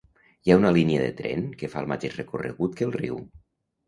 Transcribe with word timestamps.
Hi 0.45 0.51
ha 0.53 0.55
una 0.59 0.69
línia 0.77 1.03
de 1.03 1.11
tren 1.19 1.43
que 1.59 1.69
fa 1.73 1.83
el 1.85 1.89
mateix 1.91 2.15
recorregut 2.21 2.73
que 2.81 2.87
el 2.89 2.95
riu. 2.97 3.21